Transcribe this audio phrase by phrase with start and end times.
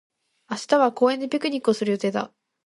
[0.49, 2.33] 明日は公園でピクニックをする予定だ。